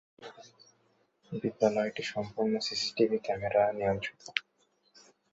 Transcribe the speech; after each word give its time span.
বিদ্যালয়টি 1.31 2.03
সম্পূর্ণ 2.13 2.53
"CCTV 2.67 3.17
camera" 3.19 3.63
নিয়ন্ত্রিত। 3.71 4.23